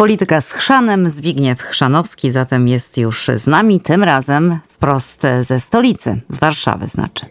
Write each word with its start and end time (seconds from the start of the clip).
Polityka 0.00 0.40
z 0.40 0.52
Chrzanem, 0.52 1.10
Zbigniew 1.10 1.62
Chrzanowski 1.62 2.30
zatem 2.30 2.68
jest 2.68 2.98
już 2.98 3.26
z 3.36 3.46
nami, 3.46 3.80
tym 3.80 4.04
razem 4.04 4.58
wprost 4.68 5.22
ze 5.40 5.60
stolicy, 5.60 6.20
z 6.28 6.38
Warszawy 6.38 6.86
znaczy. 6.86 7.26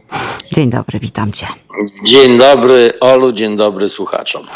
Dzień 0.54 0.70
dobry, 0.70 1.00
witam 1.00 1.32
cię. 1.32 1.48
Dzień 2.06 2.38
dobry 2.38 2.94
Olu, 3.00 3.32
dzień 3.32 3.58
dobry 3.58 3.90
słuchaczom. 3.90 4.48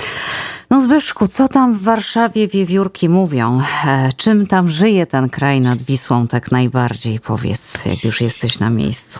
No 0.70 0.82
Zbyszku, 0.82 1.28
co 1.28 1.48
tam 1.48 1.74
w 1.74 1.84
Warszawie 1.84 2.48
wiewiórki 2.48 3.10
mówią? 3.10 3.62
E, 3.88 4.10
czym 4.18 4.48
tam 4.48 4.70
żyje 4.70 5.06
ten 5.06 5.30
kraj 5.30 5.62
nad 5.62 5.82
Wisłą 5.82 6.28
tak 6.28 6.52
najbardziej? 6.52 7.20
Powiedz, 7.20 7.86
jak 7.86 8.04
już 8.04 8.22
jesteś 8.22 8.60
na 8.60 8.70
miejscu. 8.70 9.20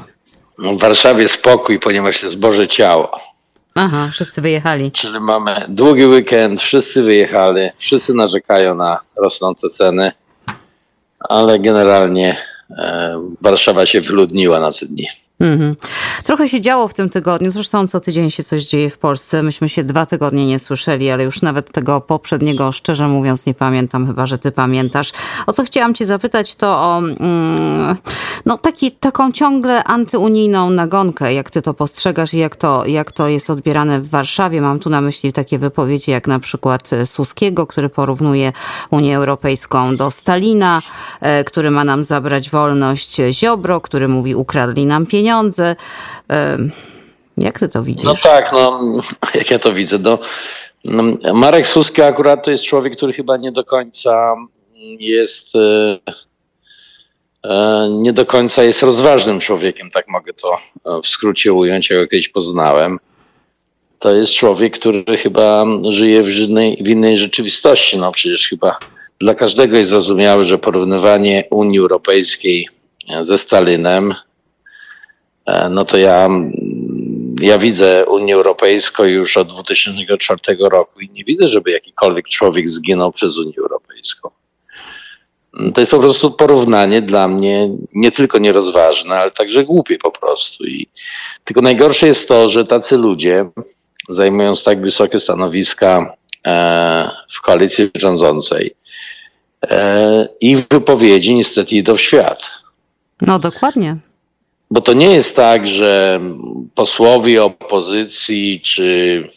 No, 0.58 0.76
w 0.76 0.80
Warszawie 0.80 1.30
spokój, 1.30 1.80
ponieważ 1.80 2.24
jest 2.24 2.38
Boże 2.38 2.68
Ciało. 2.68 3.33
Aha, 3.76 4.10
wszyscy 4.14 4.42
wyjechali. 4.42 4.92
Czyli 4.92 5.20
mamy 5.20 5.66
długi 5.70 6.06
weekend, 6.06 6.62
wszyscy 6.62 7.04
wyjechali, 7.04 7.70
wszyscy 7.78 8.14
narzekają 8.14 8.76
na 8.76 9.00
rosnące 9.16 9.70
ceny, 9.70 10.12
ale 11.20 11.60
generalnie 11.60 12.38
e, 12.78 13.18
Warszawa 13.42 13.86
się 13.86 14.02
wyludniła 14.02 14.60
na 14.60 14.72
te 14.72 14.86
dni. 14.86 15.08
Mhm. 15.40 15.76
Trochę 16.24 16.48
się 16.48 16.62
działo 16.62 16.88
w 16.88 16.94
tym 16.94 17.10
tygodniu. 17.10 17.52
Zresztą 17.52 17.88
co 17.88 18.00
tydzień 18.00 18.32
się 18.32 18.44
coś 18.44 18.64
dzieje 18.64 18.90
w 18.90 18.98
Polsce. 18.98 19.44
Myśmy 19.44 19.70
się 19.70 19.84
dwa 19.84 20.06
tygodnie 20.06 20.48
nie 20.48 20.60
słyszeli, 20.60 21.10
ale 21.10 21.24
już 21.24 21.42
nawet 21.42 21.72
tego 21.72 22.02
poprzedniego, 22.02 22.72
szczerze 22.72 23.08
mówiąc, 23.08 23.46
nie 23.46 23.54
pamiętam, 23.54 24.08
chyba 24.08 24.26
że 24.26 24.38
ty 24.38 24.52
pamiętasz. 24.52 25.12
O 25.48 25.54
co 25.54 25.64
chciałam 25.64 25.94
cię 25.94 26.06
zapytać, 26.06 26.56
to 26.56 26.68
o 26.68 26.98
mm, 27.00 27.96
no, 28.46 28.58
taki, 28.58 28.92
taką 28.92 29.32
ciągle 29.32 29.84
antyunijną 29.84 30.70
nagonkę, 30.70 31.34
jak 31.34 31.52
ty 31.52 31.62
to 31.62 31.74
postrzegasz 31.74 32.34
i 32.34 32.38
jak 32.38 32.56
to, 32.56 32.86
jak 32.86 33.12
to 33.12 33.28
jest 33.28 33.50
odbierane 33.50 34.02
w 34.02 34.10
Warszawie. 34.10 34.62
Mam 34.62 34.80
tu 34.80 34.90
na 34.90 35.02
myśli 35.02 35.34
takie 35.34 35.60
wypowiedzi 35.60 36.12
jak 36.12 36.28
na 36.28 36.40
przykład 36.40 36.90
Suskiego, 37.06 37.68
który 37.68 37.90
porównuje 37.90 38.54
Unię 38.92 39.18
Europejską 39.18 39.96
do 39.96 40.12
Stalina, 40.12 40.82
e, 41.22 41.44
który 41.44 41.72
ma 41.72 41.84
nam 41.84 42.04
zabrać 42.04 42.50
wolność 42.50 43.22
Ziobro, 43.32 43.82
który 43.82 44.08
mówi 44.08 44.36
ukradli 44.36 44.86
nam 44.86 45.06
pieniądze 45.06 45.23
pieniądze. 45.24 45.76
Jak 47.38 47.60
ty 47.60 47.70
to 47.70 47.84
widzisz? 47.84 48.06
No 48.06 48.16
tak, 48.24 48.52
no 48.52 48.82
jak 49.36 49.52
ja 49.52 49.60
to 49.60 49.74
widzę. 49.74 50.00
No, 50.00 50.20
no, 50.84 51.04
Marek 51.34 51.68
Suski 51.68 52.02
akurat 52.02 52.46
to 52.46 52.52
jest 52.52 52.64
człowiek, 52.64 52.96
który 52.98 53.14
chyba 53.14 53.38
nie 53.38 53.52
do 53.52 53.64
końca 53.64 54.36
jest 55.00 55.56
e, 55.56 56.00
e, 57.44 57.88
nie 57.92 58.14
do 58.14 58.26
końca 58.26 58.64
jest 58.64 58.82
rozważnym 58.82 59.40
człowiekiem, 59.40 59.92
tak 59.92 60.08
mogę 60.08 60.34
to 60.34 60.58
e, 60.86 61.02
w 61.02 61.08
skrócie 61.08 61.54
ująć, 61.54 61.90
jak 61.90 62.10
kiedyś 62.10 62.30
poznałem. 62.30 63.00
To 64.00 64.16
jest 64.16 64.32
człowiek, 64.32 64.80
który 64.80 65.18
chyba 65.18 65.66
żyje 65.90 66.24
w 66.24 66.30
innej, 66.30 66.78
w 66.82 66.88
innej 66.88 67.18
rzeczywistości. 67.18 67.98
No 67.98 68.12
przecież 68.12 68.48
chyba 68.50 68.80
dla 69.20 69.36
każdego 69.36 69.78
jest 69.78 69.90
zrozumiałe, 69.90 70.44
że 70.44 70.58
porównywanie 70.58 71.44
Unii 71.52 71.80
Europejskiej 71.80 72.68
ze 73.22 73.38
Stalinem 73.38 74.14
no 75.70 75.86
to 75.86 75.98
ja, 75.98 76.30
ja 77.42 77.58
widzę 77.58 78.06
Unię 78.06 78.36
Europejską 78.36 79.04
już 79.04 79.38
od 79.38 79.48
2004 79.48 80.40
roku 80.72 81.00
i 81.00 81.10
nie 81.10 81.24
widzę, 81.24 81.48
żeby 81.48 81.72
jakikolwiek 81.72 82.30
człowiek 82.30 82.70
zginął 82.70 83.12
przez 83.12 83.38
Unię 83.38 83.54
Europejską. 83.58 84.30
To 85.74 85.82
jest 85.82 85.92
po 85.92 86.00
prostu 86.00 86.32
porównanie 86.32 87.02
dla 87.02 87.28
mnie 87.28 87.70
nie 87.94 88.12
tylko 88.12 88.40
nierozważne, 88.40 89.16
ale 89.16 89.32
także 89.32 89.64
głupie 89.64 89.98
po 89.98 90.12
prostu. 90.12 90.66
I 90.66 90.88
tylko 91.44 91.62
najgorsze 91.62 92.08
jest 92.08 92.28
to, 92.28 92.50
że 92.50 92.66
tacy 92.66 92.98
ludzie, 92.98 93.50
zajmując 94.10 94.64
tak 94.64 94.82
wysokie 94.82 95.20
stanowiska 95.20 96.16
e, 96.48 97.10
w 97.34 97.42
koalicji 97.42 97.92
rządzącej, 97.96 98.76
e, 99.64 100.28
ich 100.42 100.68
wypowiedzi 100.72 101.36
niestety 101.36 101.76
idą 101.76 101.96
w 101.96 102.02
świat. 102.02 102.52
No 103.22 103.40
dokładnie. 103.40 103.98
Bo 104.74 104.82
to 104.82 104.94
nie 104.94 105.16
jest 105.16 105.36
tak, 105.36 105.68
że 105.68 106.20
posłowie 106.76 107.44
opozycji 107.44 108.62
czy 108.64 109.30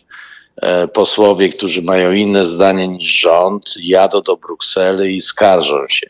e, 0.56 0.88
posłowie, 0.88 1.48
którzy 1.48 1.82
mają 1.82 2.12
inne 2.12 2.46
zdanie 2.46 2.88
niż 2.88 3.20
rząd, 3.20 3.74
jadą 3.82 4.22
do 4.22 4.36
Brukseli 4.36 5.16
i 5.16 5.22
skarżą 5.22 5.88
się. 5.88 6.06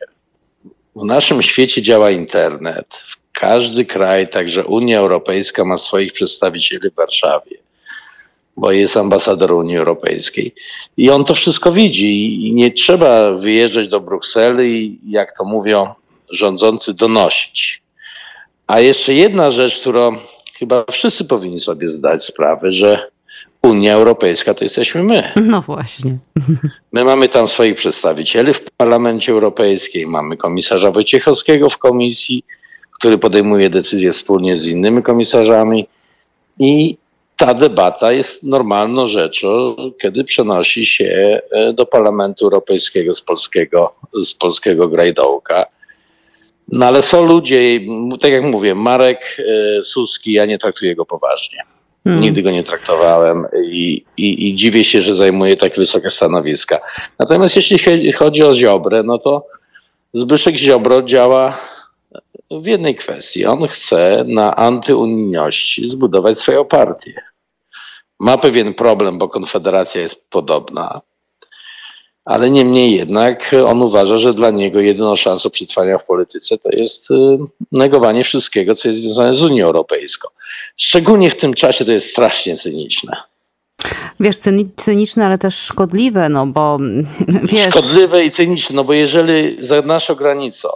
W 0.97 1.05
naszym 1.05 1.43
świecie 1.43 1.83
działa 1.83 2.11
internet. 2.11 2.87
Każdy 3.33 3.85
kraj, 3.85 4.29
także 4.29 4.65
Unia 4.65 4.99
Europejska, 4.99 5.65
ma 5.65 5.79
swoich 5.79 6.13
przedstawicieli 6.13 6.91
w 6.91 6.95
Warszawie, 6.95 7.57
bo 8.57 8.73
jest 8.73 8.97
ambasador 8.97 9.53
Unii 9.53 9.77
Europejskiej. 9.77 10.55
I 10.97 11.11
on 11.11 11.25
to 11.25 11.35
wszystko 11.35 11.73
widzi 11.73 12.47
i 12.49 12.55
nie 12.55 12.71
trzeba 12.71 13.33
wyjeżdżać 13.33 13.89
do 13.89 14.01
Brukseli 14.01 14.99
i, 15.05 15.11
jak 15.11 15.37
to 15.39 15.45
mówią 15.45 15.95
rządzący, 16.31 16.95
donosić. 16.95 17.86
A 18.67 18.81
jeszcze 18.81 19.15
jedna 19.15 19.51
rzecz, 19.51 19.81
którą 19.81 20.17
chyba 20.59 20.85
wszyscy 20.91 21.25
powinni 21.25 21.61
sobie 21.61 21.89
zdać 21.89 22.25
sprawę, 22.25 22.73
że 22.73 23.11
Unia 23.63 23.95
Europejska 23.95 24.55
to 24.55 24.65
jesteśmy 24.65 25.03
my. 25.03 25.33
No 25.37 25.63
właśnie. 25.63 26.19
My 26.93 27.05
mamy 27.05 27.29
tam 27.29 27.49
swoich 27.49 27.75
przedstawicieli 27.75 28.55
w 28.55 28.71
Parlamencie 28.77 29.33
Europejskim, 29.33 30.11
mamy 30.11 30.37
komisarza 30.37 30.91
Wojciechowskiego 30.91 31.71
w 31.71 31.79
komisji, 31.79 32.45
który 32.99 33.19
podejmuje 33.19 33.71
decyzje 33.71 34.13
wspólnie 34.13 34.57
z 34.57 34.67
innymi 34.67 35.03
komisarzami 35.03 35.89
i 36.59 36.97
ta 37.37 37.55
debata 37.55 38.13
jest 38.13 38.43
normalną 38.43 39.07
rzeczą, 39.07 39.77
kiedy 40.03 40.25
przenosi 40.25 40.87
się 40.87 41.41
e, 41.51 41.73
do 41.73 41.87
Parlamentu 41.87 42.45
Europejskiego 42.45 43.15
z 43.15 43.23
polskiego, 43.23 43.95
z 44.25 44.35
polskiego 44.35 44.89
grajdołka. 44.89 45.67
No 46.69 46.87
ale 46.87 47.03
są 47.03 47.25
ludzie, 47.25 47.81
tak 48.21 48.31
jak 48.31 48.43
mówię, 48.43 48.75
Marek 48.75 49.37
e, 49.39 49.85
Suski, 49.85 50.33
ja 50.33 50.47
nie 50.47 50.59
traktuję 50.59 50.97
go 50.97 51.07
poważnie. 51.07 51.63
Hmm. 52.05 52.23
Nigdy 52.23 52.43
go 52.43 52.51
nie 52.51 52.65
traktowałem 52.65 53.47
i, 53.65 54.05
i, 54.17 54.49
i, 54.49 54.55
dziwię 54.55 54.85
się, 54.85 55.03
że 55.03 55.17
zajmuje 55.17 55.57
tak 55.57 55.77
wysokie 55.77 56.11
stanowiska. 56.11 56.81
Natomiast 57.19 57.57
jeśli 57.57 58.13
chodzi 58.13 58.43
o 58.43 58.55
Ziobrę, 58.55 59.03
no 59.03 59.19
to 59.19 59.47
Zbyszek 60.13 60.57
Ziobro 60.57 61.03
działa 61.03 61.59
w 62.51 62.67
jednej 62.67 62.95
kwestii. 62.95 63.47
On 63.47 63.69
chce 63.69 64.25
na 64.27 64.57
antyunijności 64.57 65.89
zbudować 65.89 66.39
swoją 66.39 66.65
partię. 66.65 67.23
Ma 68.21 68.39
pewien 68.39 68.75
problem, 68.75 69.19
bo 69.19 69.29
Konfederacja 69.29 70.01
jest 70.01 70.31
podobna 70.31 71.01
ale 72.27 72.51
niemniej 72.51 72.97
jednak 72.97 73.55
on 73.67 73.83
uważa, 73.83 74.17
że 74.17 74.35
dla 74.35 74.51
niego 74.51 74.81
jedyną 74.81 75.17
szansą 75.17 75.51
przetrwania 75.51 75.99
w 75.99 76.05
polityce 76.05 76.59
to 76.59 76.69
jest 76.73 77.11
y, 77.11 77.15
negowanie 77.73 78.25
wszystkiego, 78.25 78.75
co 78.75 78.89
jest 78.89 79.01
związane 79.01 79.35
z 79.35 79.43
Unią 79.43 79.67
Europejską. 79.67 80.29
Szczególnie 80.77 81.31
w 81.31 81.37
tym 81.37 81.55
czasie 81.55 81.85
to 81.85 81.93
jest 81.93 82.11
strasznie 82.11 82.57
cyniczne. 82.57 83.17
Wiesz, 84.21 84.37
cyniczne, 84.77 85.27
ale 85.27 85.39
też 85.39 85.59
szkodliwe, 85.59 86.29
no 86.29 86.47
bo 86.47 86.79
wiesz... 87.53 87.71
Szkodliwe 87.71 88.25
i 88.25 88.31
cyniczne, 88.31 88.77
no 88.77 88.85
bo 88.85 88.93
jeżeli 88.93 89.67
za 89.67 89.83
naszą 89.83 90.15
granicą 90.15 90.69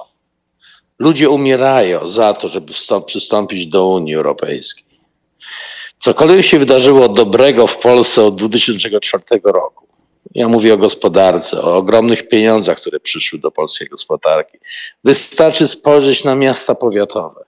ludzie 0.99 1.31
umierają 1.31 2.09
za 2.09 2.33
to, 2.33 2.49
żeby 2.49 2.73
przystąpić 3.07 3.67
do 3.67 3.87
Unii 3.87 4.15
Europejskiej, 4.15 4.85
cokolwiek 6.01 6.45
się 6.45 6.59
wydarzyło 6.59 7.09
dobrego 7.09 7.67
w 7.67 7.79
Polsce 7.79 8.25
od 8.25 8.37
2004 8.37 9.25
roku, 9.45 9.80
ja 10.35 10.49
mówię 10.49 10.75
o 10.75 10.77
gospodarce, 10.77 11.63
o 11.63 11.77
ogromnych 11.77 12.29
pieniądzach, 12.29 12.79
które 12.79 13.01
przyszły 13.01 13.39
do 13.39 13.51
polskiej 13.51 13.89
gospodarki. 13.89 14.59
Wystarczy 15.05 15.69
spojrzeć 15.69 16.25
na 16.25 16.35
miasta 16.35 16.75
powiatowe. 16.75 17.45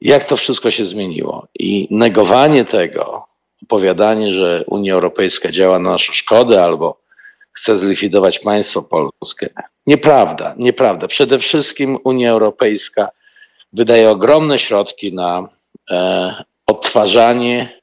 Jak 0.00 0.24
to 0.24 0.36
wszystko 0.36 0.70
się 0.70 0.86
zmieniło? 0.86 1.46
I 1.58 1.88
negowanie 1.90 2.64
tego, 2.64 3.26
opowiadanie, 3.62 4.34
że 4.34 4.64
Unia 4.66 4.94
Europejska 4.94 5.52
działa 5.52 5.78
na 5.78 5.90
naszą 5.90 6.12
szkodę 6.12 6.64
albo 6.64 7.00
chce 7.52 7.78
zlikwidować 7.78 8.38
państwo 8.38 8.82
polskie. 8.82 9.50
Nieprawda, 9.86 10.54
nieprawda. 10.58 11.08
Przede 11.08 11.38
wszystkim 11.38 11.98
Unia 12.04 12.30
Europejska 12.30 13.10
wydaje 13.72 14.10
ogromne 14.10 14.58
środki 14.58 15.14
na 15.14 15.48
e, 15.90 16.44
odtwarzanie 16.66 17.79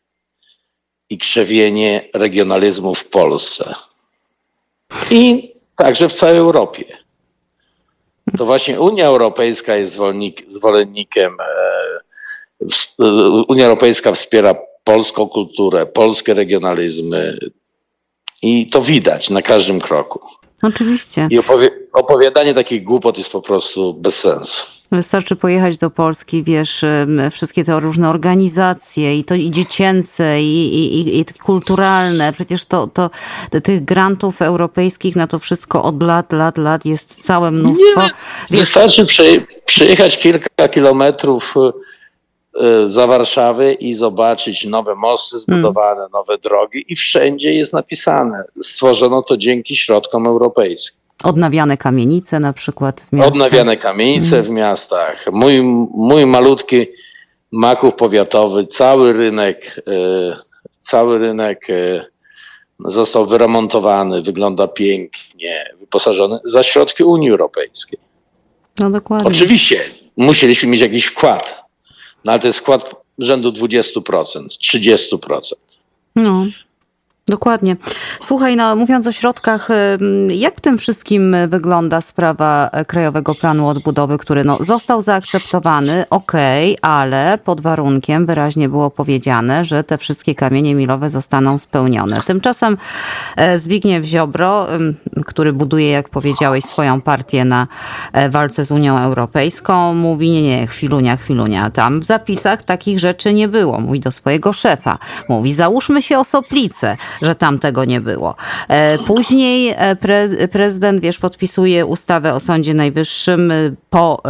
i 1.09 1.17
krzewienie 1.17 2.09
regionalizmu 2.13 2.95
w 2.95 3.09
Polsce. 3.09 3.75
I 5.11 5.53
także 5.75 6.09
w 6.09 6.13
całej 6.13 6.37
Europie. 6.37 6.97
To 8.37 8.45
właśnie 8.45 8.79
Unia 8.79 9.05
Europejska 9.05 9.75
jest 9.75 9.99
zwolennikiem, 10.47 11.37
e, 12.99 13.05
Unia 13.47 13.65
Europejska 13.65 14.13
wspiera 14.13 14.55
polską 14.83 15.29
kulturę, 15.29 15.85
polskie 15.85 16.33
regionalizmy 16.33 17.37
i 18.41 18.69
to 18.69 18.81
widać 18.81 19.29
na 19.29 19.41
każdym 19.41 19.79
kroku. 19.79 20.19
Oczywiście. 20.61 21.27
I 21.31 21.39
opowi 21.39 21.67
opowiadanie 21.93 22.53
takich 22.53 22.83
głupot 22.83 23.17
jest 23.17 23.31
po 23.31 23.41
prostu 23.41 23.93
bez 23.93 24.19
sensu. 24.19 24.76
Wystarczy 24.91 25.35
pojechać 25.35 25.77
do 25.77 25.89
Polski, 25.89 26.43
wiesz, 26.43 26.85
wszystkie 27.31 27.63
te 27.63 27.79
różne 27.79 28.09
organizacje 28.09 29.17
i 29.17 29.23
to 29.23 29.35
i 29.35 29.51
dziecięce, 29.51 30.41
i, 30.41 30.75
i, 30.75 31.19
i 31.19 31.25
kulturalne. 31.25 32.33
Przecież 32.33 32.65
to, 32.65 32.87
to 32.87 33.09
tych 33.63 33.85
grantów 33.85 34.41
europejskich 34.41 35.15
na 35.15 35.27
to 35.27 35.39
wszystko 35.39 35.83
od 35.83 36.03
lat, 36.03 36.33
lat, 36.33 36.57
lat 36.57 36.85
jest 36.85 37.15
całe 37.23 37.51
mnóstwo. 37.51 38.01
Nie, 38.01 38.11
wiesz, 38.51 38.59
wystarczy 38.59 39.05
przejechać 39.65 40.17
kilka 40.17 40.67
kilometrów 40.67 41.53
y, 42.55 42.63
y, 42.63 42.89
za 42.89 43.07
Warszawy 43.07 43.73
i 43.73 43.95
zobaczyć 43.95 44.65
nowe 44.65 44.95
mosty 44.95 45.39
zbudowane, 45.39 45.95
hmm. 45.95 46.11
nowe 46.13 46.37
drogi 46.37 46.85
i 46.87 46.95
wszędzie 46.95 47.53
jest 47.53 47.73
napisane. 47.73 48.43
Stworzono 48.61 49.21
to 49.21 49.37
dzięki 49.37 49.75
środkom 49.75 50.27
europejskim. 50.27 51.06
Odnawiane 51.23 51.77
kamienice 51.77 52.39
na 52.39 52.53
przykład 52.53 53.01
w 53.01 53.13
miastach. 53.13 53.33
Odnawiane 53.33 53.77
kamienice 53.77 54.43
w 54.43 54.49
miastach. 54.49 55.25
Mój, 55.31 55.61
mój 55.93 56.25
malutki 56.25 56.87
Maków 57.51 57.93
powiatowy, 57.93 58.67
cały 58.67 59.13
rynek, 59.13 59.81
e, 59.87 60.37
cały 60.83 61.19
rynek 61.19 61.69
e, 61.69 62.05
został 62.79 63.25
wyremontowany, 63.25 64.21
wygląda 64.21 64.67
pięknie, 64.67 65.73
wyposażony 65.79 66.39
za 66.43 66.63
środki 66.63 67.03
Unii 67.03 67.29
Europejskiej. 67.29 67.99
No 68.79 68.89
dokładnie. 68.89 69.27
Oczywiście 69.27 69.81
musieliśmy 70.17 70.69
mieć 70.69 70.81
jakiś 70.81 71.05
wkład, 71.05 71.63
no 72.23 72.31
ale 72.31 72.41
to 72.41 72.47
jest 72.47 72.59
wkład 72.59 72.95
rzędu 73.19 73.49
20%, 73.49 74.01
30%. 74.73 75.39
No. 76.15 76.45
Dokładnie. 77.29 77.75
Słuchaj, 78.21 78.55
no, 78.55 78.75
mówiąc 78.75 79.07
o 79.07 79.11
środkach, 79.11 79.67
jak 80.29 80.55
w 80.55 80.61
tym 80.61 80.77
wszystkim 80.77 81.35
wygląda 81.47 82.01
sprawa 82.01 82.69
Krajowego 82.87 83.35
Planu 83.35 83.67
Odbudowy, 83.67 84.17
który 84.17 84.43
no, 84.43 84.57
został 84.59 85.01
zaakceptowany, 85.01 86.05
okej, 86.09 86.77
okay, 86.77 86.91
ale 86.91 87.39
pod 87.43 87.61
warunkiem 87.61 88.25
wyraźnie 88.25 88.69
było 88.69 88.91
powiedziane, 88.91 89.65
że 89.65 89.83
te 89.83 89.97
wszystkie 89.97 90.35
kamienie 90.35 90.75
milowe 90.75 91.09
zostaną 91.09 91.57
spełnione. 91.57 92.21
Tymczasem 92.25 92.77
e, 93.35 93.59
Zbigniew 93.59 94.05
Ziobro, 94.05 94.67
który 95.25 95.53
buduje, 95.53 95.91
jak 95.91 96.09
powiedziałeś, 96.09 96.63
swoją 96.63 97.01
partię 97.01 97.45
na 97.45 97.67
e, 98.13 98.29
walce 98.29 98.65
z 98.65 98.71
Unią 98.71 98.97
Europejską, 98.97 99.93
mówi, 99.93 100.29
nie, 100.29 100.43
nie, 100.43 100.67
chwilunia, 100.67 101.17
chwilunia, 101.17 101.69
tam 101.69 101.99
w 101.99 102.03
zapisach 102.03 102.63
takich 102.63 102.99
rzeczy 102.99 103.33
nie 103.33 103.47
było. 103.47 103.79
Mówi 103.79 103.99
do 103.99 104.11
swojego 104.11 104.53
szefa, 104.53 104.97
mówi, 105.29 105.53
załóżmy 105.53 106.01
się 106.01 106.19
osoplicę, 106.19 106.97
że 107.21 107.35
tam 107.35 107.59
tego 107.59 107.85
nie 107.85 108.01
było. 108.01 108.35
E, 108.67 108.97
później 108.97 109.73
e, 109.77 109.95
pre, 109.95 110.29
prezydent, 110.51 111.01
wiesz, 111.01 111.19
podpisuje 111.19 111.85
ustawę 111.85 112.33
o 112.33 112.39
Sądzie 112.39 112.73
Najwyższym 112.73 113.51
e, 113.51 113.55
po 113.89 114.21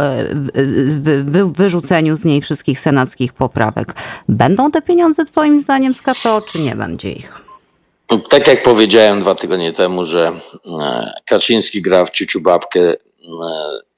wy, 1.24 1.52
wyrzuceniu 1.52 2.16
z 2.16 2.24
niej 2.24 2.40
wszystkich 2.40 2.80
senackich 2.80 3.32
poprawek. 3.32 3.94
Będą 4.28 4.70
te 4.70 4.82
pieniądze 4.82 5.24
twoim 5.24 5.60
zdaniem 5.60 5.94
z 5.94 6.02
KPO, 6.02 6.40
czy 6.40 6.58
nie 6.58 6.76
będzie 6.76 7.12
ich? 7.12 7.44
Tak 8.30 8.46
jak 8.46 8.62
powiedziałem 8.62 9.20
dwa 9.20 9.34
tygodnie 9.34 9.72
temu, 9.72 10.04
że 10.04 10.32
Kaczyński 11.26 11.82
gra 11.82 12.04
w 12.04 12.10
ciuciu 12.10 12.40
babkę 12.40 12.94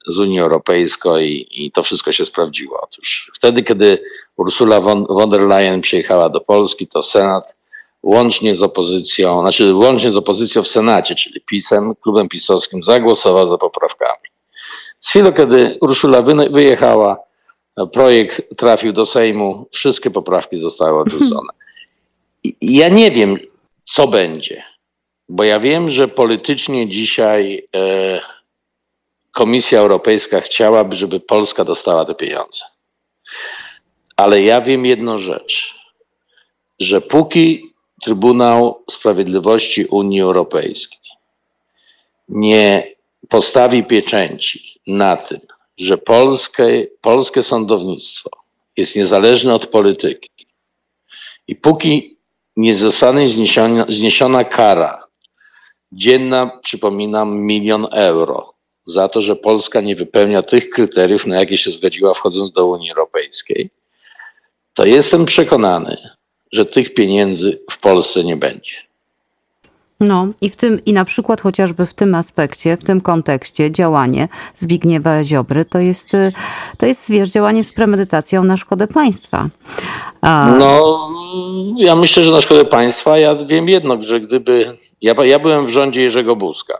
z 0.07 0.19
Unii 0.19 0.39
Europejskiej 0.39 1.31
i, 1.31 1.65
i, 1.65 1.71
to 1.71 1.83
wszystko 1.83 2.11
się 2.11 2.25
sprawdziło. 2.25 2.79
Otóż 2.81 3.31
wtedy, 3.35 3.63
kiedy 3.63 4.03
Ursula 4.37 4.81
von, 4.81 5.05
von 5.09 5.29
der 5.29 5.41
Leyen 5.41 5.81
przyjechała 5.81 6.29
do 6.29 6.41
Polski, 6.41 6.87
to 6.87 7.03
Senat 7.03 7.55
łącznie 8.03 8.55
z 8.55 8.63
opozycją, 8.63 9.41
znaczy 9.41 9.73
łącznie 9.73 10.11
z 10.11 10.17
opozycją 10.17 10.63
w 10.63 10.67
Senacie, 10.67 11.15
czyli 11.15 11.41
PiSem, 11.41 11.95
klubem 11.95 12.29
pisowskim, 12.29 12.83
zagłosował 12.83 13.47
za 13.47 13.57
poprawkami. 13.57 14.29
Z 14.99 15.09
chwilą, 15.09 15.33
kiedy 15.33 15.77
Urszula 15.81 16.21
wyjechała, 16.49 17.17
projekt 17.93 18.57
trafił 18.57 18.93
do 18.93 19.05
Sejmu, 19.05 19.67
wszystkie 19.71 20.11
poprawki 20.11 20.57
zostały 20.57 20.99
odrzucone. 20.99 21.49
Ja 22.61 22.89
nie 22.89 23.11
wiem, 23.11 23.37
co 23.93 24.07
będzie, 24.07 24.63
bo 25.29 25.43
ja 25.43 25.59
wiem, 25.59 25.89
że 25.89 26.07
politycznie 26.07 26.89
dzisiaj 26.89 27.67
e, 27.75 28.21
Komisja 29.31 29.79
Europejska 29.79 30.41
chciałaby, 30.41 30.95
żeby 30.95 31.19
Polska 31.19 31.65
dostała 31.65 32.05
te 32.05 32.15
pieniądze. 32.15 32.65
Ale 34.17 34.41
ja 34.41 34.61
wiem 34.61 34.85
jedną 34.85 35.19
rzecz, 35.19 35.75
że 36.79 37.01
póki 37.01 37.70
Trybunał 38.01 38.83
Sprawiedliwości 38.91 39.85
Unii 39.85 40.21
Europejskiej 40.21 40.99
nie 42.29 42.95
postawi 43.29 43.83
pieczęci 43.83 44.79
na 44.87 45.17
tym, 45.17 45.39
że 45.77 45.97
polskie, 45.97 46.87
polskie 47.01 47.43
sądownictwo 47.43 48.29
jest 48.77 48.95
niezależne 48.95 49.55
od 49.55 49.67
polityki 49.67 50.29
i 51.47 51.55
póki 51.55 52.17
nie 52.57 52.75
zostanie 52.75 53.29
zniesiona, 53.29 53.85
zniesiona 53.89 54.43
kara 54.43 55.03
dzienna, 55.91 56.47
przypominam, 56.63 57.37
milion 57.37 57.87
euro 57.91 58.53
za 58.85 59.07
to, 59.07 59.21
że 59.21 59.35
Polska 59.35 59.81
nie 59.81 59.95
wypełnia 59.95 60.41
tych 60.41 60.69
kryteriów, 60.69 61.25
na 61.25 61.39
jakie 61.39 61.57
się 61.57 61.71
zgodziła 61.71 62.13
wchodząc 62.13 62.51
do 62.51 62.65
Unii 62.65 62.89
Europejskiej, 62.89 63.69
to 64.73 64.85
jestem 64.85 65.25
przekonany, 65.25 65.97
że 66.51 66.65
tych 66.65 66.93
pieniędzy 66.93 67.61
w 67.71 67.77
Polsce 67.79 68.23
nie 68.23 68.37
będzie. 68.37 68.71
No 70.01 70.27
i 70.41 70.49
w 70.49 70.55
tym, 70.55 70.85
i 70.85 70.93
na 70.93 71.05
przykład 71.05 71.41
chociażby 71.41 71.85
w 71.85 71.93
tym 71.93 72.15
aspekcie, 72.15 72.77
w 72.77 72.83
tym 72.83 73.01
kontekście 73.01 73.71
działanie 73.71 74.27
Zbigniewa 74.55 75.23
Ziobry 75.23 75.65
to 75.65 75.79
jest, 75.79 76.17
to 76.77 76.85
jest 76.85 77.11
wiesz, 77.11 77.29
działanie 77.29 77.63
z 77.63 77.73
premedytacją 77.73 78.43
na 78.43 78.57
szkodę 78.57 78.87
państwa. 78.87 79.49
A... 80.21 80.55
No, 80.59 81.09
ja 81.77 81.95
myślę, 81.95 82.23
że 82.23 82.31
na 82.31 82.41
szkodę 82.41 82.65
państwa. 82.65 83.17
Ja 83.17 83.35
wiem 83.35 83.69
jedno, 83.69 84.03
że 84.03 84.21
gdyby, 84.21 84.77
ja, 85.01 85.13
ja 85.23 85.39
byłem 85.39 85.65
w 85.65 85.69
rządzie 85.69 86.01
Jerzego 86.01 86.35
Buzka. 86.35 86.77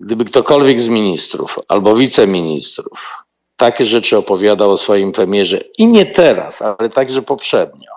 Gdyby 0.00 0.24
ktokolwiek 0.24 0.80
z 0.80 0.88
ministrów 0.88 1.58
albo 1.68 1.96
wiceministrów 1.96 3.21
takie 3.56 3.86
rzeczy 3.86 4.18
opowiadał 4.18 4.70
o 4.70 4.78
swoim 4.78 5.12
premierze 5.12 5.60
i 5.78 5.86
nie 5.86 6.06
teraz, 6.06 6.62
ale 6.62 6.90
także 6.90 7.22
poprzednio. 7.22 7.92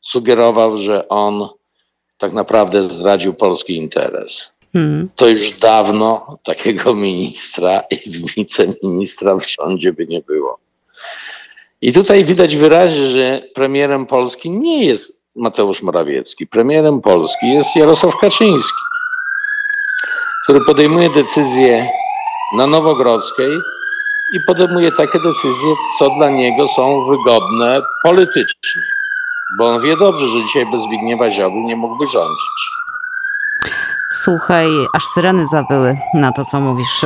Sugerował, 0.00 0.76
że 0.76 1.08
on 1.08 1.48
tak 2.18 2.32
naprawdę 2.32 2.82
zdradził 2.82 3.34
polski 3.34 3.76
interes. 3.76 4.52
Hmm. 4.72 5.08
To 5.16 5.28
już 5.28 5.50
dawno 5.50 6.38
takiego 6.44 6.94
ministra 6.94 7.82
i 7.90 8.10
wiceministra 8.36 9.36
w 9.36 9.46
rządzie 9.48 9.92
by 9.92 10.06
nie 10.06 10.20
było. 10.20 10.58
I 11.80 11.92
tutaj 11.92 12.24
widać 12.24 12.56
wyraźnie, 12.56 13.10
że 13.10 13.42
premierem 13.54 14.06
Polski 14.06 14.50
nie 14.50 14.84
jest 14.84 15.22
Mateusz 15.36 15.82
Morawiecki. 15.82 16.46
Premierem 16.46 17.00
Polski 17.00 17.48
jest 17.52 17.76
Jarosław 17.76 18.16
Kaczyński, 18.16 18.82
który 20.44 20.60
podejmuje 20.64 21.10
decyzję 21.10 21.88
na 22.56 22.66
Nowogrodzkiej, 22.66 23.58
i 24.32 24.40
podejmuje 24.46 24.92
takie 24.92 25.18
decyzje, 25.18 25.74
co 25.98 26.10
dla 26.10 26.30
niego 26.30 26.68
są 26.68 27.04
wygodne 27.04 27.82
politycznie. 28.02 28.82
Bo 29.58 29.68
on 29.68 29.82
wie 29.82 29.96
dobrze, 29.96 30.28
że 30.28 30.44
dzisiaj 30.44 30.66
bez 30.66 30.82
Zbigniewa 30.82 31.32
Ziobry 31.32 31.60
nie 31.60 31.76
mógłby 31.76 32.06
rządzić. 32.06 32.75
Słuchaj, 34.26 34.68
aż 34.92 35.04
syreny 35.14 35.46
zawyły 35.46 35.96
na 36.14 36.32
to, 36.32 36.44
co 36.44 36.60
mówisz. 36.60 37.04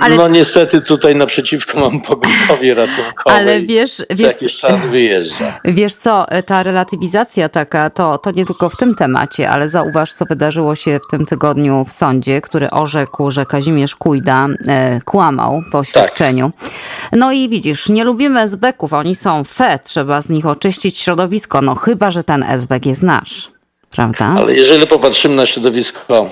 Ale... 0.00 0.16
No 0.16 0.28
niestety 0.28 0.80
tutaj 0.80 1.16
naprzeciwko 1.16 1.80
mam 1.80 2.00
pogotowie 2.00 2.74
ratunkowe. 2.84 3.36
Ale 3.36 3.62
wiesz, 3.62 4.02
wiesz 4.10 4.20
jakiś 4.20 4.56
czas 4.56 4.86
wyjeżdża. 4.86 5.60
Wiesz 5.64 5.94
co, 5.94 6.26
ta 6.46 6.62
relatywizacja 6.62 7.48
taka, 7.48 7.90
to, 7.90 8.18
to 8.18 8.30
nie 8.30 8.46
tylko 8.46 8.68
w 8.68 8.76
tym 8.76 8.94
temacie, 8.94 9.50
ale 9.50 9.68
zauważ, 9.68 10.12
co 10.12 10.24
wydarzyło 10.24 10.74
się 10.74 10.98
w 11.08 11.10
tym 11.10 11.26
tygodniu 11.26 11.84
w 11.84 11.92
sądzie, 11.92 12.40
który 12.40 12.70
orzekł, 12.70 13.30
że 13.30 13.46
Kazimierz 13.46 13.94
Kujda 13.94 14.48
e, 14.68 15.00
kłamał 15.04 15.62
po 15.72 15.78
oświadczeniu. 15.78 16.52
Tak. 16.60 16.70
No 17.12 17.32
i 17.32 17.48
widzisz, 17.48 17.88
nie 17.88 18.04
lubimy 18.04 18.40
SB-ków, 18.40 18.92
oni 18.92 19.14
są 19.14 19.44
fe, 19.44 19.78
trzeba 19.84 20.22
z 20.22 20.28
nich 20.28 20.46
oczyścić 20.46 20.98
środowisko, 20.98 21.62
no 21.62 21.74
chyba, 21.74 22.10
że 22.10 22.24
ten 22.24 22.42
SB 22.42 22.78
jest 22.84 23.02
nasz 23.02 23.53
prawda? 23.94 24.34
Ale 24.38 24.54
jeżeli 24.54 24.86
popatrzymy 24.86 25.34
na 25.34 25.46
środowisko 25.46 26.30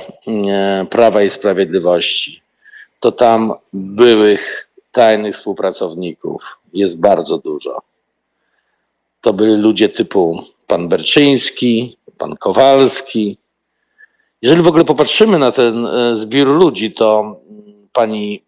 Prawa 0.90 1.22
i 1.22 1.30
Sprawiedliwości, 1.30 2.42
to 3.00 3.12
tam 3.12 3.52
byłych 3.72 4.68
tajnych 4.92 5.34
współpracowników 5.34 6.58
jest 6.72 7.00
bardzo 7.00 7.38
dużo. 7.38 7.82
To 9.20 9.32
byli 9.32 9.56
ludzie 9.56 9.88
typu 9.88 10.44
pan 10.66 10.88
Berczyński, 10.88 11.96
pan 12.18 12.36
Kowalski. 12.36 13.38
Jeżeli 14.42 14.62
w 14.62 14.66
ogóle 14.66 14.84
popatrzymy 14.84 15.38
na 15.38 15.52
ten 15.52 15.86
e, 15.86 16.16
zbiór 16.16 16.48
ludzi, 16.48 16.92
to 16.92 17.40
pani, 17.92 18.42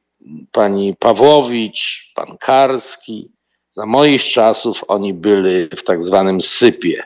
pani 0.53 0.95
Pawłowicz, 0.99 2.13
pan 2.15 2.37
Karski, 2.39 3.29
za 3.73 3.87
moich 3.87 4.25
czasów 4.25 4.85
oni 4.89 5.15
byli 5.15 5.69
w 5.77 5.83
tak 5.83 6.05
zwanym 6.05 6.43
sypie. 6.43 7.03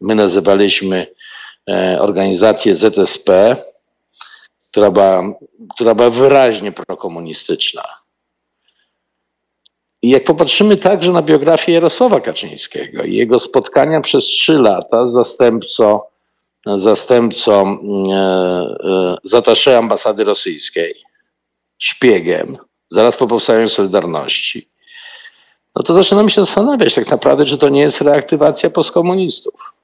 My 0.00 0.14
nazywaliśmy 0.14 1.06
E, 1.06 1.29
organizację 2.00 2.74
ZSP, 2.74 3.56
która 4.70 4.90
była, 4.90 5.22
która 5.74 5.94
była 5.94 6.10
wyraźnie 6.10 6.72
prokomunistyczna. 6.72 7.82
I 10.02 10.10
jak 10.10 10.24
popatrzymy 10.24 10.76
także 10.76 11.12
na 11.12 11.22
biografię 11.22 11.72
Jarosława 11.72 12.20
Kaczyńskiego 12.20 13.04
i 13.04 13.14
jego 13.14 13.38
spotkania 13.38 14.00
przez 14.00 14.24
trzy 14.24 14.58
lata 14.58 15.06
z 15.06 15.12
zastępcą, 15.12 16.00
zastępcą 16.76 17.78
e, 19.66 19.66
e, 19.66 19.78
ambasady 19.78 20.24
rosyjskiej, 20.24 20.94
szpiegiem, 21.78 22.58
zaraz 22.90 23.16
po 23.16 23.26
powstaniu 23.26 23.68
Solidarności, 23.68 24.70
no 25.76 25.82
to 25.82 25.94
zaczynamy 25.94 26.30
się 26.30 26.40
zastanawiać 26.40 26.94
tak 26.94 27.10
naprawdę, 27.10 27.44
czy 27.44 27.58
to 27.58 27.68
nie 27.68 27.80
jest 27.80 28.00
reaktywacja 28.00 28.70
postkomunistów. 28.70 29.79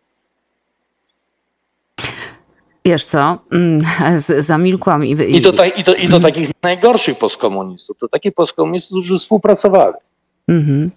Wiesz 2.86 3.04
co, 3.04 3.38
mm, 3.52 3.80
zamilkłam 4.50 5.04
i... 5.04 5.10
I 5.10 5.40
do, 5.40 5.52
ta, 5.52 5.66
i 5.66 5.84
do, 5.84 5.94
i 5.94 6.08
do 6.08 6.20
takich 6.20 6.50
najgorszych 6.62 7.18
postkomunistów, 7.18 7.98
to 7.98 8.08
takich 8.08 8.34
postkomunistów, 8.34 8.90
którzy 8.90 9.18
współpracowali. 9.18 9.94
Mhm. 10.48 10.90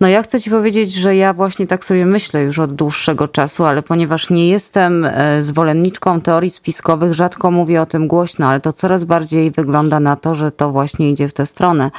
No 0.00 0.08
ja 0.08 0.22
chcę 0.22 0.40
ci 0.40 0.50
powiedzieć, 0.50 0.94
że 0.94 1.16
ja 1.16 1.34
właśnie 1.34 1.66
tak 1.66 1.84
sobie 1.84 2.06
myślę 2.06 2.42
już 2.42 2.58
od 2.58 2.74
dłuższego 2.74 3.28
czasu, 3.28 3.64
ale 3.64 3.82
ponieważ 3.82 4.30
nie 4.30 4.48
jestem 4.48 5.04
e, 5.04 5.42
zwolenniczką 5.42 6.20
teorii 6.20 6.50
spiskowych, 6.50 7.14
rzadko 7.14 7.50
mówię 7.50 7.80
o 7.80 7.86
tym 7.86 8.08
głośno, 8.08 8.46
ale 8.46 8.60
to 8.60 8.72
coraz 8.72 9.04
bardziej 9.04 9.50
wygląda 9.50 10.00
na 10.00 10.16
to, 10.16 10.34
że 10.34 10.50
to 10.50 10.70
właśnie 10.70 11.10
idzie 11.10 11.28
w 11.28 11.32
tę 11.32 11.46
stronę. 11.46 11.90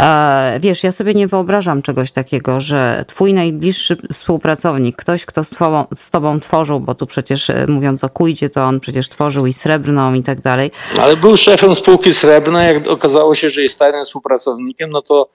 E, 0.00 0.58
wiesz, 0.60 0.84
ja 0.84 0.92
sobie 0.92 1.14
nie 1.14 1.26
wyobrażam 1.26 1.82
czegoś 1.82 2.12
takiego, 2.12 2.60
że 2.60 3.04
twój 3.08 3.34
najbliższy 3.34 3.96
współpracownik, 4.12 4.96
ktoś, 4.96 5.26
kto 5.26 5.44
z 5.44 5.50
tobą, 5.50 5.84
z 5.94 6.10
tobą 6.10 6.40
tworzył, 6.40 6.80
bo 6.80 6.94
tu 6.94 7.06
przecież 7.06 7.50
e, 7.50 7.66
mówiąc 7.68 8.04
o 8.04 8.08
Kujdzie, 8.08 8.50
to 8.50 8.64
on 8.64 8.80
przecież 8.80 9.08
tworzył 9.08 9.46
i 9.46 9.52
Srebrną 9.52 10.14
i 10.14 10.22
tak 10.22 10.40
dalej. 10.40 10.70
Ale 11.00 11.16
był 11.16 11.36
szefem 11.36 11.74
spółki 11.74 12.14
Srebrna, 12.14 12.64
jak 12.64 12.86
okazało 12.86 13.34
się, 13.34 13.50
że 13.50 13.62
jest 13.62 13.78
tajnym 13.78 14.04
współpracownikiem, 14.04 14.90
no 14.90 15.02
to 15.02 15.28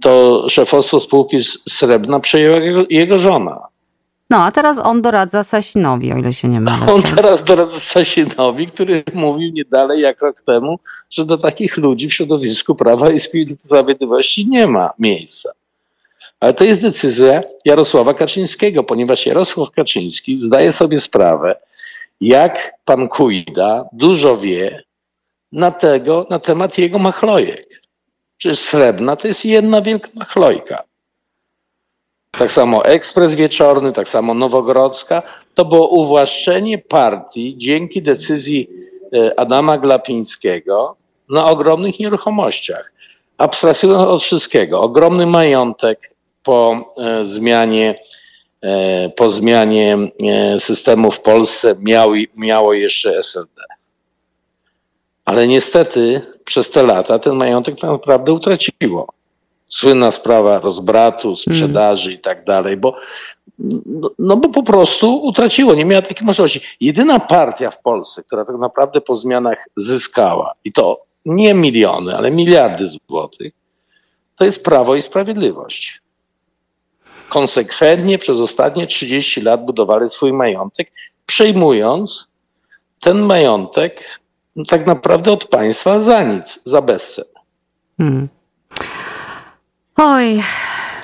to 0.00 0.46
szefostwo 0.48 1.00
spółki 1.00 1.38
Srebrna 1.68 2.20
przejęła 2.20 2.56
jego, 2.56 2.84
jego 2.90 3.18
żona. 3.18 3.60
No, 4.30 4.42
a 4.42 4.52
teraz 4.52 4.78
on 4.78 5.02
doradza 5.02 5.44
Sasinowi, 5.44 6.12
o 6.12 6.16
ile 6.16 6.32
się 6.32 6.48
nie 6.48 6.60
mylę. 6.60 6.86
On 6.94 7.02
teraz 7.02 7.44
doradza 7.44 7.80
Sasinowi, 7.80 8.66
który 8.66 9.04
mówił 9.14 9.52
nie 9.52 9.64
dalej 9.64 10.00
jak 10.00 10.22
rok 10.22 10.42
temu, 10.42 10.78
że 11.10 11.24
do 11.24 11.38
takich 11.38 11.76
ludzi 11.76 12.08
w 12.08 12.14
środowisku 12.14 12.74
Prawa 12.74 13.10
i 13.10 13.20
Sprawiedliwości 13.64 14.48
nie 14.48 14.66
ma 14.66 14.90
miejsca. 14.98 15.50
Ale 16.40 16.54
to 16.54 16.64
jest 16.64 16.82
decyzja 16.82 17.42
Jarosława 17.64 18.14
Kaczyńskiego, 18.14 18.84
ponieważ 18.84 19.26
Jarosław 19.26 19.70
Kaczyński 19.70 20.40
zdaje 20.40 20.72
sobie 20.72 21.00
sprawę, 21.00 21.56
jak 22.20 22.74
pan 22.84 23.08
Kujda 23.08 23.84
dużo 23.92 24.36
wie 24.36 24.82
na, 25.52 25.70
tego, 25.70 26.26
na 26.30 26.38
temat 26.38 26.78
jego 26.78 26.98
machlojek. 26.98 27.83
Przecież 28.44 28.58
srebrna 28.58 29.16
to 29.16 29.28
jest 29.28 29.44
jedna 29.44 29.82
wielka 29.82 30.08
machlojka. 30.14 30.82
Tak 32.30 32.52
samo 32.52 32.84
ekspres 32.84 33.34
wieczorny, 33.34 33.92
tak 33.92 34.08
samo 34.08 34.34
Nowogrodzka. 34.34 35.22
To 35.54 35.64
było 35.64 35.88
uwłaszczenie 35.88 36.78
partii 36.78 37.54
dzięki 37.58 38.02
decyzji 38.02 38.68
e, 39.12 39.40
Adama 39.40 39.78
Glapińskiego 39.78 40.96
na 41.30 41.44
ogromnych 41.46 41.98
nieruchomościach. 41.98 42.92
Abstrahując 43.38 44.08
od 44.08 44.22
wszystkiego, 44.22 44.80
ogromny 44.80 45.26
majątek 45.26 46.14
po 46.42 46.92
e, 46.96 47.24
zmianie, 47.24 47.98
e, 48.62 49.08
po 49.08 49.30
zmianie 49.30 49.98
systemu 50.58 51.10
w 51.10 51.20
Polsce 51.20 51.74
miał, 51.78 52.10
miało 52.36 52.72
jeszcze 52.72 53.18
SLD. 53.18 53.62
Ale 55.24 55.46
niestety 55.46 56.33
przez 56.44 56.70
te 56.70 56.82
lata 56.82 57.18
ten 57.18 57.34
majątek 57.34 57.80
tak 57.80 57.90
naprawdę 57.90 58.32
utraciło. 58.32 59.12
Słynna 59.68 60.10
sprawa 60.10 60.58
rozbratu, 60.58 61.36
sprzedaży 61.36 62.08
mm. 62.08 62.20
i 62.20 62.22
tak 62.22 62.44
dalej, 62.44 62.76
bo, 62.76 62.96
no, 63.86 64.10
no, 64.18 64.36
bo 64.36 64.48
po 64.48 64.62
prostu 64.62 65.22
utraciło, 65.22 65.74
nie 65.74 65.84
miała 65.84 66.02
takiej 66.02 66.26
możliwości. 66.26 66.60
Jedyna 66.80 67.20
partia 67.20 67.70
w 67.70 67.82
Polsce, 67.82 68.22
która 68.22 68.44
tak 68.44 68.56
naprawdę 68.56 69.00
po 69.00 69.14
zmianach 69.14 69.58
zyskała, 69.76 70.52
i 70.64 70.72
to 70.72 71.00
nie 71.24 71.54
miliony, 71.54 72.16
ale 72.16 72.30
miliardy 72.30 72.88
złotych, 72.88 73.52
to 74.36 74.44
jest 74.44 74.64
Prawo 74.64 74.94
i 74.94 75.02
Sprawiedliwość. 75.02 76.00
Konsekwentnie 77.28 78.18
przez 78.18 78.38
ostatnie 78.38 78.86
30 78.86 79.40
lat 79.40 79.64
budowali 79.64 80.10
swój 80.10 80.32
majątek, 80.32 80.92
przejmując 81.26 82.26
ten 83.00 83.20
majątek 83.20 84.20
no 84.56 84.64
tak 84.64 84.86
naprawdę 84.86 85.32
od 85.32 85.44
państwa 85.44 86.00
za 86.00 86.22
nic, 86.22 86.60
za 86.64 86.82
bezcen. 86.82 87.24
Hmm. 87.98 88.28
Oj, 89.96 90.42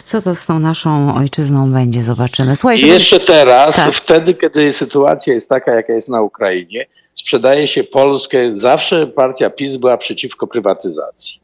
co 0.04 0.22
to 0.22 0.34
z 0.34 0.46
tą 0.46 0.58
naszą 0.58 1.14
ojczyzną 1.14 1.72
będzie, 1.72 2.02
zobaczymy. 2.02 2.56
Słuchaj, 2.56 2.78
I 2.80 2.86
jeszcze 2.86 3.20
teraz, 3.20 3.76
tak. 3.76 3.94
wtedy, 3.94 4.34
kiedy 4.34 4.72
sytuacja 4.72 5.34
jest 5.34 5.48
taka, 5.48 5.74
jaka 5.74 5.92
jest 5.92 6.08
na 6.08 6.22
Ukrainie, 6.22 6.86
sprzedaje 7.14 7.68
się 7.68 7.84
Polskę, 7.84 8.56
zawsze 8.56 9.06
partia 9.06 9.50
PiS 9.50 9.76
była 9.76 9.96
przeciwko 9.96 10.46
prywatyzacji. 10.46 11.40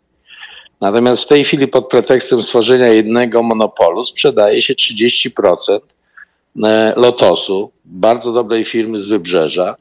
Natomiast 0.81 1.23
w 1.23 1.27
tej 1.27 1.45
chwili 1.45 1.69
pod 1.69 1.89
pretekstem 1.89 2.43
stworzenia 2.43 2.89
jednego 2.89 3.43
monopolu 3.43 4.05
sprzedaje 4.05 4.63
się 4.63 4.75
30% 4.75 5.79
e, 6.65 6.93
Lotosu, 6.97 7.71
bardzo 7.85 8.33
dobrej 8.33 8.65
firmy 8.65 8.99
z 8.99 9.07
Wybrzeża, 9.07 9.77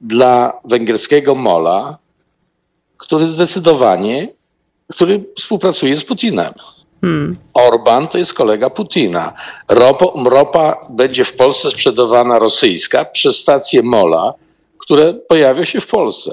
dla 0.00 0.52
węgierskiego 0.64 1.34
mola, 1.34 1.98
który 2.98 3.26
zdecydowanie, 3.26 4.28
który 4.92 5.24
współpracuje 5.36 5.96
z 5.96 6.04
Putinem. 6.04 6.52
Hmm. 7.00 7.36
Orban 7.54 8.08
to 8.08 8.18
jest 8.18 8.34
kolega 8.34 8.70
Putina. 8.70 9.32
Ropa, 9.68 10.06
ropa 10.24 10.86
będzie 10.90 11.24
w 11.24 11.36
Polsce 11.36 11.70
sprzedawana 11.70 12.38
rosyjska 12.38 13.04
przez 13.04 13.36
stacje 13.36 13.82
mola, 13.82 14.34
które 14.78 15.14
pojawia 15.14 15.64
się 15.64 15.80
w 15.80 15.86
Polsce. 15.86 16.32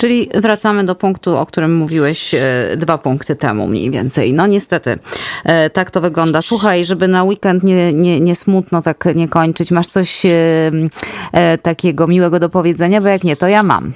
Czyli 0.00 0.28
wracamy 0.34 0.84
do 0.84 0.94
punktu, 0.94 1.36
o 1.36 1.46
którym 1.46 1.76
mówiłeś 1.76 2.34
e, 2.34 2.40
dwa 2.76 2.98
punkty 2.98 3.36
temu 3.36 3.66
mniej 3.66 3.90
więcej. 3.90 4.32
No 4.32 4.46
niestety, 4.46 4.98
e, 5.44 5.70
tak 5.70 5.90
to 5.90 6.00
wygląda. 6.00 6.42
Słuchaj, 6.42 6.84
żeby 6.84 7.08
na 7.08 7.24
weekend 7.24 7.62
nie, 7.62 7.92
nie, 7.92 8.20
nie 8.20 8.34
smutno 8.34 8.82
tak 8.82 9.04
nie 9.14 9.28
kończyć, 9.28 9.70
masz 9.70 9.86
coś 9.86 10.22
e, 10.26 11.58
takiego 11.58 12.06
miłego 12.06 12.38
do 12.38 12.48
powiedzenia, 12.48 13.00
bo 13.00 13.08
jak 13.08 13.24
nie, 13.24 13.36
to 13.36 13.48
ja 13.48 13.62
mam. 13.62 13.92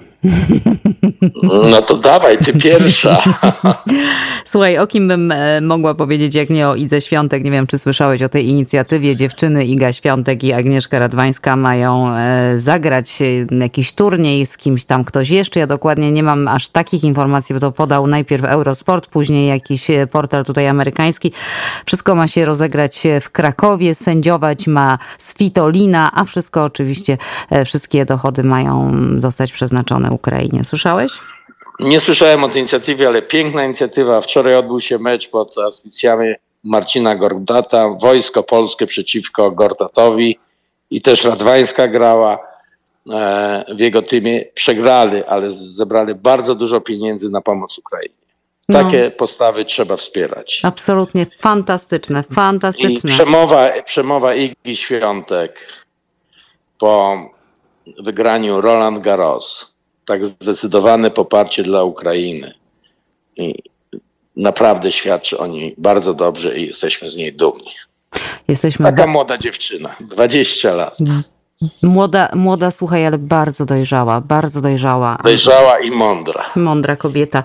No 1.71 1.83
to 1.83 1.97
dawaj, 1.97 2.39
ty 2.39 2.53
pierwsza. 2.53 3.23
Słuchaj, 4.45 4.79
o 4.79 4.87
kim 4.87 5.09
bym 5.09 5.33
e, 5.33 5.61
mogła 5.61 5.95
powiedzieć, 5.95 6.35
jak 6.35 6.51
nie 6.51 6.69
o 6.69 6.75
Idze 6.75 7.01
Świątek? 7.01 7.45
Nie 7.45 7.51
wiem, 7.51 7.67
czy 7.67 7.79
słyszałeś 7.79 8.23
o 8.23 8.29
tej 8.29 8.49
inicjatywie. 8.49 9.17
Dziewczyny 9.17 9.65
Iga 9.65 9.93
Świątek 9.93 10.45
i 10.45 10.53
Agnieszka 10.53 10.99
Radwańska 10.99 11.57
mają 11.57 12.09
e, 12.09 12.55
zagrać 12.59 13.23
e, 13.23 13.57
jakiś 13.57 13.93
turniej 13.93 14.47
z 14.47 14.57
kimś 14.57 14.85
tam, 14.85 15.05
ktoś 15.05 15.31
jeszcze. 15.31 15.61
Ja 15.61 15.67
dokładnie 15.67 16.13
nie 16.13 16.23
mam 16.23 16.49
aż 16.49 16.69
takich 16.69 17.05
informacji, 17.05 17.55
bo 17.55 17.61
to 17.61 17.73
podał 17.73 18.07
najpierw 18.07 18.45
Eurosport, 18.45 19.07
później 19.07 19.49
jakiś 19.49 19.87
portal 20.11 20.45
tutaj 20.45 20.69
amerykański. 20.69 21.33
Wszystko 21.87 22.15
ma 22.15 22.29
się 22.29 22.45
rozegrać 22.45 23.03
w 23.21 23.31
Krakowie, 23.31 23.95
sędziować 23.95 24.67
ma 24.67 24.99
Svitolina, 25.19 26.11
a 26.15 26.25
wszystko 26.25 26.65
oczywiście, 26.65 27.19
wszystkie 27.65 28.05
dochody 28.05 28.45
mają 28.45 28.93
zostać 29.17 29.53
przeznaczone 29.53 30.14
Ukrainie. 30.15 30.65
Słyszałeś? 30.65 31.13
Nie 31.81 32.01
słyszałem 32.01 32.45
o 32.45 32.49
tej 32.49 32.59
inicjatywie, 32.61 33.09
ale 33.09 33.23
piękna 33.23 33.65
inicjatywa. 33.65 34.21
Wczoraj 34.21 34.55
odbył 34.55 34.81
się 34.81 34.99
mecz 34.99 35.31
pod 35.31 35.59
auspicjami 35.59 36.35
Marcina 36.65 37.17
Gordata. 37.17 37.89
Wojsko 37.89 38.43
Polskie 38.43 38.87
przeciwko 38.87 39.51
Gordatowi 39.51 40.39
i 40.91 41.03
też 41.03 41.25
Radwańska 41.25 41.89
grała 41.89 42.39
e, 43.11 43.65
w 43.77 43.79
jego 43.79 44.03
teamie. 44.03 44.45
Przegrali, 44.55 45.25
ale 45.25 45.53
zebrali 45.53 46.15
bardzo 46.15 46.55
dużo 46.55 46.81
pieniędzy 46.81 47.31
na 47.31 47.41
pomoc 47.41 47.79
Ukrainie. 47.79 48.15
No. 48.69 48.83
Takie 48.83 49.05
no. 49.05 49.11
postawy 49.11 49.65
trzeba 49.65 49.97
wspierać. 49.97 50.61
Absolutnie 50.63 51.27
fantastyczne, 51.41 52.23
fantastyczne. 52.23 53.11
I 53.11 53.15
przemowa, 53.15 53.71
przemowa 53.83 54.35
Igi 54.35 54.77
Świątek 54.77 55.59
po 56.79 57.19
wygraniu 57.99 58.61
Roland 58.61 58.99
Garros 58.99 59.74
tak 60.07 60.21
zdecydowane 60.27 61.11
poparcie 61.11 61.63
dla 61.63 61.83
Ukrainy. 61.83 62.55
I 63.37 63.55
naprawdę 64.37 64.93
świadczy 64.93 65.39
o 65.39 65.47
niej 65.47 65.75
bardzo 65.79 66.15
dobrze 66.15 66.59
i 66.59 66.67
jesteśmy 66.67 67.11
z 67.11 67.17
niej 67.17 67.33
dumni. 67.33 67.71
Jesteśmy 68.49 68.85
Taka 68.85 69.07
młoda 69.07 69.39
dziewczyna, 69.39 69.97
20 70.01 70.75
lat. 70.75 70.97
Młoda, 71.83 72.29
młoda, 72.35 72.71
słuchaj, 72.71 73.07
ale 73.07 73.19
bardzo 73.19 73.65
dojrzała, 73.67 74.21
bardzo 74.21 74.61
dojrzała. 74.61 75.19
Dojrzała 75.25 75.79
i 75.79 75.91
mądra. 75.91 76.45
Mądra 76.57 76.97
kobieta. 76.97 77.43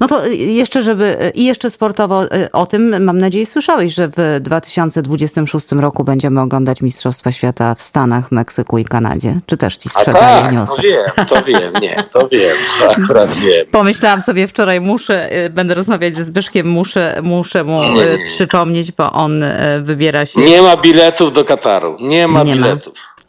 No 0.00 0.08
to 0.08 0.26
jeszcze, 0.26 0.82
żeby 0.82 1.32
i 1.34 1.44
jeszcze 1.44 1.70
sportowo 1.70 2.24
y, 2.24 2.52
o 2.52 2.66
tym, 2.66 3.04
mam 3.04 3.18
nadzieję, 3.18 3.46
słyszałeś, 3.46 3.94
że 3.94 4.08
w 4.16 4.40
2026 4.40 5.72
roku 5.72 6.04
będziemy 6.04 6.40
oglądać 6.40 6.82
Mistrzostwa 6.82 7.32
Świata 7.32 7.74
w 7.74 7.82
Stanach, 7.82 8.32
Meksyku 8.32 8.78
i 8.78 8.84
Kanadzie. 8.84 9.40
Czy 9.46 9.56
też 9.56 9.76
ci 9.76 9.88
A 9.94 9.98
sprzedaję 10.00 10.42
tak, 10.42 10.52
niosę? 10.52 10.72
to 10.76 10.82
wiem, 10.82 11.26
to 11.28 11.42
wiem, 11.42 11.72
nie, 11.80 12.04
to 12.12 12.28
wiem, 12.28 12.56
to 12.80 12.90
akurat 13.02 13.34
wiem. 13.34 13.66
Pomyślałam 13.70 14.20
sobie 14.20 14.48
wczoraj, 14.48 14.80
muszę, 14.80 15.36
y, 15.44 15.50
będę 15.50 15.74
rozmawiać 15.74 16.16
ze 16.16 16.24
Zbyszkiem, 16.24 16.68
muszę, 16.68 17.20
muszę 17.22 17.64
mu 17.64 17.80
Nie, 17.84 18.02
y, 18.02 18.18
nie. 18.18 18.26
przypomnieć, 18.26 18.92
bo 18.92 19.12
on 19.12 19.44
wybiera 19.82 20.26
się. 20.26 20.40
Nie 20.40 20.62
ma 20.62 20.76
biletów 20.76 21.32
do 21.32 21.44
Kataru, 21.44 21.96
nie 22.00 22.28
ma 22.28 22.42
Nie 22.42 22.56
ma. 22.56 22.66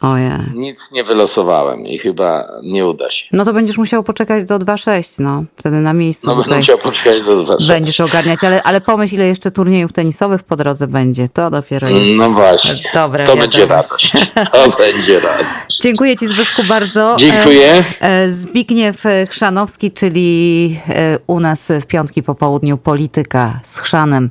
Ojej. 0.02 0.30
Nic 0.54 0.90
nie 0.92 1.04
wylosowałem 1.04 1.86
i 1.86 1.98
chyba 1.98 2.48
nie 2.62 2.86
uda 2.86 3.10
się. 3.10 3.24
No 3.32 3.44
to 3.44 3.52
będziesz 3.52 3.78
musiał 3.78 4.02
poczekać 4.02 4.44
do 4.44 4.58
2.6, 4.58 5.20
no. 5.20 5.44
Wtedy 5.56 5.76
na 5.76 5.92
miejscu 5.92 6.26
No 6.26 6.36
będę 6.36 6.56
musiał 6.56 6.78
poczekać 6.78 7.22
do 7.24 7.44
zawsze. 7.46 7.66
będziesz 7.66 8.00
ogarniać, 8.00 8.44
ale, 8.44 8.62
ale 8.62 8.80
pomyśl, 8.80 9.14
ile 9.14 9.26
jeszcze 9.26 9.50
turniejów 9.50 9.92
tenisowych 9.92 10.42
po 10.42 10.56
drodze 10.56 10.86
będzie. 10.86 11.28
To 11.28 11.50
dopiero 11.50 11.88
jest. 11.88 12.16
No 12.16 12.30
właśnie. 12.30 12.74
Dobre 12.94 13.26
to 13.26 13.36
będzie 13.36 13.66
radość. 13.66 14.12
To 14.52 14.70
będzie 14.78 15.20
radość. 15.20 15.50
Dziękuję 15.82 16.16
Ci 16.16 16.26
Zbyszku 16.26 16.62
bardzo. 16.68 17.16
Dziękuję. 17.18 17.84
E, 18.00 18.06
e, 18.08 18.32
Zbigniew 18.32 19.02
Chrzanowski, 19.30 19.90
czyli 19.92 20.80
e, 20.88 21.18
u 21.26 21.40
nas 21.40 21.68
w 21.80 21.86
piątki 21.86 22.22
po 22.22 22.34
południu 22.34 22.76
polityka 22.78 23.60
z 23.64 23.78
Chrzanem. 23.78 24.30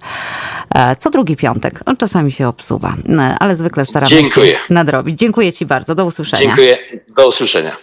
Co 1.00 1.10
drugi 1.10 1.36
piątek. 1.36 1.80
On 1.86 1.98
czasami 1.98 2.32
się 2.32 2.48
obsuwa, 2.48 2.94
e, 3.20 3.36
ale 3.40 3.56
zwykle 3.56 3.86
staramy 3.86 4.10
Dziękuję. 4.10 4.52
się 4.52 4.58
nadrobić. 4.70 5.20
Dziękuję 5.20 5.52
Ci 5.62 5.66
bardzo. 5.66 5.96
Do 5.96 6.06
usłyszenia. 6.06 6.44
Dziękuję. 6.44 6.78
Do 7.16 7.28
usłyszenia. 7.28 7.78